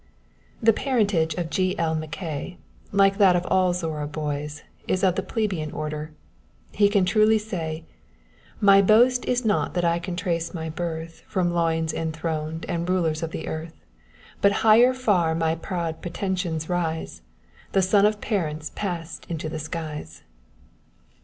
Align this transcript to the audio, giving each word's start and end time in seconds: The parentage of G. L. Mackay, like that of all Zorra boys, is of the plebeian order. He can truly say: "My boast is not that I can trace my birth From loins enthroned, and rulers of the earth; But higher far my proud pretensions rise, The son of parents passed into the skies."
The 0.63 0.73
parentage 0.73 1.35
of 1.35 1.51
G. 1.51 1.77
L. 1.77 1.93
Mackay, 1.93 2.57
like 2.91 3.19
that 3.19 3.35
of 3.35 3.45
all 3.51 3.71
Zorra 3.71 4.07
boys, 4.07 4.63
is 4.87 5.03
of 5.03 5.13
the 5.13 5.21
plebeian 5.21 5.69
order. 5.71 6.11
He 6.71 6.89
can 6.89 7.05
truly 7.05 7.37
say: 7.37 7.85
"My 8.59 8.81
boast 8.81 9.25
is 9.25 9.45
not 9.45 9.75
that 9.75 9.85
I 9.85 9.99
can 9.99 10.15
trace 10.15 10.55
my 10.55 10.71
birth 10.71 11.21
From 11.27 11.53
loins 11.53 11.93
enthroned, 11.93 12.65
and 12.67 12.89
rulers 12.89 13.21
of 13.21 13.29
the 13.29 13.47
earth; 13.47 13.75
But 14.41 14.51
higher 14.65 14.95
far 14.95 15.35
my 15.35 15.53
proud 15.53 16.01
pretensions 16.01 16.67
rise, 16.67 17.21
The 17.73 17.83
son 17.83 18.07
of 18.07 18.19
parents 18.21 18.71
passed 18.73 19.27
into 19.29 19.49
the 19.49 19.59
skies." 19.59 20.23